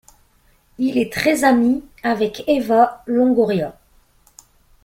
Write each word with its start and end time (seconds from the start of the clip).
Il 0.79 0.97
est 0.97 1.13
très 1.13 1.43
ami 1.43 1.83
avec 2.01 2.43
Eva 2.47 3.03
Longoria. 3.05 3.77